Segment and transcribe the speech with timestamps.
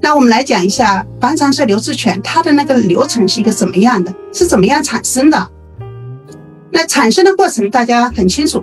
[0.00, 5.50] 那我们来讲一下房产税留置权，它的那个流程是一个怎么样的，是怎么样产生的？
[6.70, 8.62] 那产生的过程大家很清楚，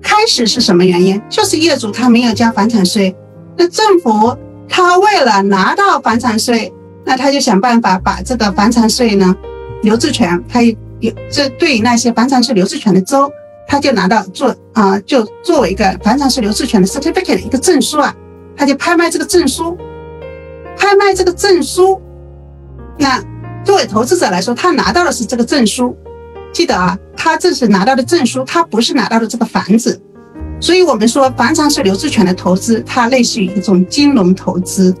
[0.00, 1.20] 开始是什么原因？
[1.28, 3.14] 就是业主他没有交房产税，
[3.56, 4.36] 那政府
[4.68, 6.72] 他为了拿到房产税，
[7.04, 9.36] 那他就想办法把这个房产税呢
[9.82, 13.30] 留置权，他有这对那些房产税留置权的州，
[13.66, 18.14] 他就拿到做啊，就作为一个房产税留置权的 certificate 一个证书啊，
[18.56, 19.76] 他就拍卖这个证书。
[20.82, 22.02] 拍卖这个证书，
[22.98, 23.22] 那
[23.64, 25.96] 作为投资者来说，他拿到的是这个证书。
[26.52, 30.02] 记得啊，他这是拿到的证书，他不是拿到的这个房子。
[30.60, 34.92] 所以我们说，房产是留置权的投资，它类似于一种金融投资。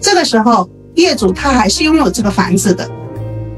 [0.00, 2.88] 这个时候，业主他还是拥有这个房子的。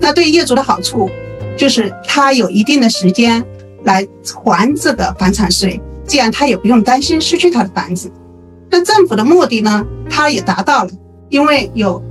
[0.00, 1.10] 那对业主的好处，
[1.55, 3.44] 就是他有一定的时间
[3.84, 8.10] 来还这个房产税，这样他也不用担心失去他的房子。
[8.70, 9.84] 那政府的目的呢？
[10.10, 10.90] 它也达到了，
[11.28, 12.02] 因为有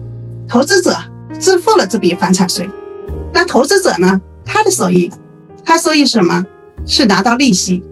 [0.47, 0.95] 投资者
[1.39, 2.69] 支付了这笔房产税。
[3.33, 4.19] 那投资者呢？
[4.45, 5.11] 他的收益，
[5.65, 6.45] 他收益什么？
[6.85, 7.83] 是拿到利息。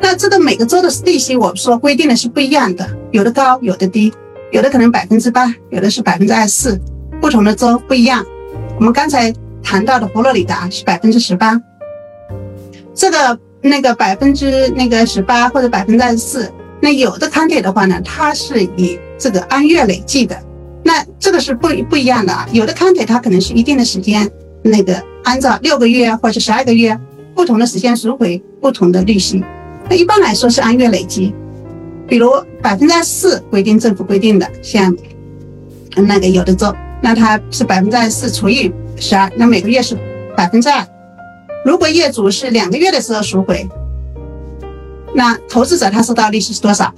[0.00, 4.12] 那这个每个州的利息，我们说规定的是不一样的，有的高，有的低，
[4.50, 6.80] 有的可能百分之八，有的是百分之二十四，
[7.20, 8.24] 不同的州不一样。
[8.76, 11.60] 我们刚才谈到的佛罗里达是百分之十八，
[12.94, 16.52] 这个那个百分之那个十八或者百分之二十四。
[16.86, 20.40] 那有的 county 的话呢，它是以这个按月累计的，
[20.84, 22.48] 那这个是不不一样的啊。
[22.52, 24.30] 有的 county 它可能是一定的时间，
[24.62, 26.96] 那个按照六个月或者十二个月
[27.34, 29.42] 不同的时间赎回不同的利息。
[29.90, 31.34] 那一般来说是按月累计，
[32.06, 32.30] 比如
[32.62, 34.96] 百分之四规定政府规定的，像
[35.96, 39.98] 那个有的州，那它是百分之四除以十二，那每个月是
[40.36, 40.86] 百分之二。
[41.64, 43.68] 如果业主是两个月的时候赎回。
[45.16, 46.92] 那投资者他收到利息是多少？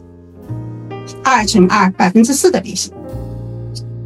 [1.23, 2.93] 二乘二，百分之四的利息。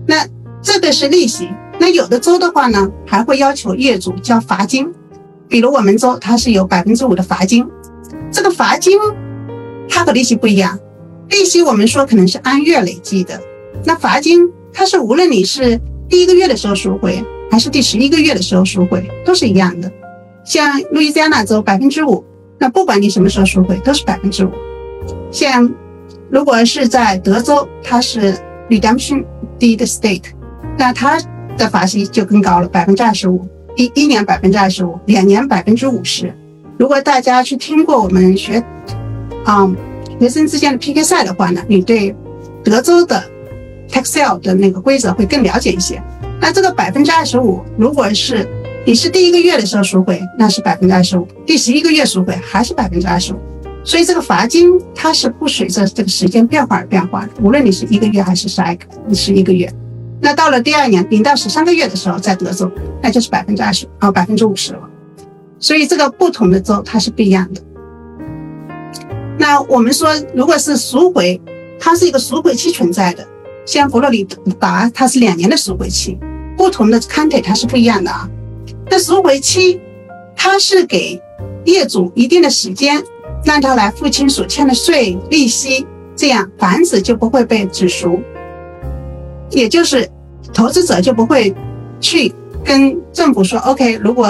[0.06, 0.26] 那
[0.60, 1.48] 这个是利息。
[1.80, 4.92] 那有的州的话呢，还会要求业主交罚金。
[5.48, 7.66] 比如我们州，它是有百分之五的罚金。
[8.30, 8.98] 这个罚金，
[9.88, 10.78] 它和利息不一样。
[11.30, 13.40] 利息我们说可能是按月累计的，
[13.82, 19.90] 那罚金它是无论你是第一个月的时候赎回，还是第十一个月的时候赎回，都是一样的。
[20.44, 22.22] 像路易斯安那州百分之五。
[22.58, 24.50] 那不管你什么时候赎回，都是百分之五。
[25.30, 25.68] 像
[26.30, 29.24] 如果是在德州，它是 redemption
[29.58, 30.24] deed state，
[30.78, 31.20] 那它
[31.56, 33.46] 的罚息就更高了，百分之二十五，
[33.76, 36.32] 一一年百分之二十五，两年百分之五十。
[36.78, 38.64] 如果大家去听过我们学，
[39.44, 39.70] 啊，
[40.20, 42.14] 学生之间的 PK 赛的话呢，你对
[42.64, 43.22] 德州的
[43.88, 46.02] tax sale 的那个规则会更了解一些。
[46.40, 48.48] 那这个百分之二十五，如果是
[48.84, 53.38] 你是第一个月的时候赎回，那是百分之二十五；第十一个月赎回还是百分之二十五。
[53.84, 59.72] 所以这个罚金它是不随着这个时间变化而变化的，无论你是一个月还是十二个，你是一个月。
[60.20, 62.68] 那到了第二年，零到十三个月的时候，在德州
[63.00, 64.80] 那就是百分之二十啊，百分之五十了。
[65.60, 67.60] 所以这个不同的州它是不一样的。
[69.38, 71.40] 那我们说，如果是赎回，
[71.78, 73.24] 它是一个赎回期存在的，
[73.64, 74.26] 像佛罗里
[74.58, 76.18] 达它是两年的赎回期，
[76.56, 78.28] 不同的 county 它是不一样的啊。
[78.92, 79.80] 那赎回期，
[80.36, 81.18] 它是给
[81.64, 83.02] 业主一定的时间，
[83.42, 88.20] 让他来付清所欠的税、利息，这样房子就不会被止赎，
[89.48, 90.06] 也就是
[90.52, 91.54] 投资者就不会
[92.02, 92.30] 去
[92.62, 94.28] 跟政府说，OK，如果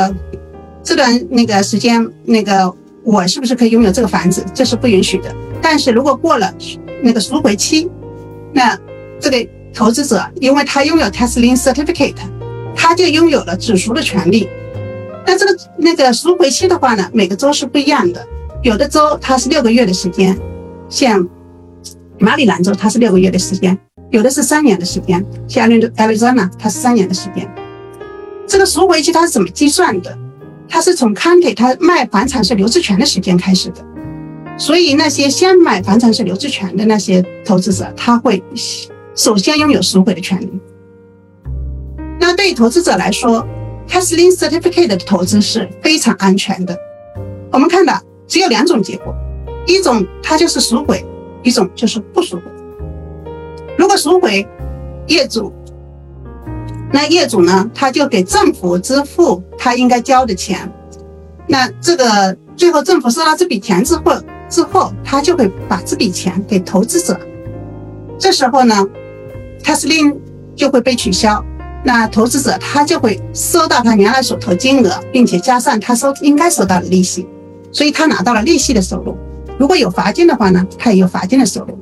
[0.80, 4.46] 这段那个时间，那个我是不是可以拥有这个房子？
[4.54, 5.34] 这是不允许的。
[5.60, 6.54] 但是如果过了
[7.02, 7.90] 那个赎回期，
[8.52, 8.78] 那
[9.18, 9.44] 这个
[9.74, 12.14] 投资者，因为他拥有 taxi certificate。
[12.74, 14.48] 他就拥有了止赎的权利。
[15.26, 18.26] 那这个那个赎回期的话呢，每个州是不一样的。
[18.62, 20.38] 有的州它是六个月的时间，
[20.88, 21.28] 像
[22.18, 23.76] 马里兰州它是六个月的时间，
[24.10, 27.48] 有的是三年的时间，像 Arizona 它是三年的时间。
[28.46, 30.16] 这个赎回期它是怎么计算的？
[30.68, 33.84] 它是从 county 它卖房产税留置权的时间开始的。
[34.58, 38.42] 所以那些先买房产税留置权的那些投资者，他会
[39.14, 40.48] 首先拥有赎回的权利。
[42.22, 43.44] 那对于投资者来说
[43.88, 46.78] ，tax lien certificate 的投资是非常安全的。
[47.50, 49.12] 我们看到只有两种结果，
[49.66, 51.04] 一种它就是赎回，
[51.42, 52.42] 一种就是不赎回。
[53.76, 54.46] 如果赎回，
[55.08, 55.52] 业主，
[56.92, 60.72] 那业主呢，他就给政府支付他应该交的钱。
[61.48, 67.18] 那这个最后政府收到这笔钱之后，之后他就会把这笔钱给投资者。
[68.16, 68.86] 这时候呢
[69.64, 70.16] ，tax lien
[70.54, 71.44] 就会被取消。
[71.84, 77.26] 那投资者他就会收到他原来所投金额，并且加上他收应该收到的利息，
[77.72, 79.16] 所以他拿到了利息的收入。
[79.58, 81.78] 如果有罚金的话呢，他也有罚金的收入。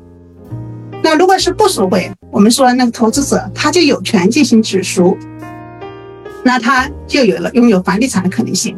[1.03, 5.17] 那如果是不赎回，我们说那个投资者他就有权进行止赎，
[6.45, 8.77] 那他就有了拥有房地产的可能性。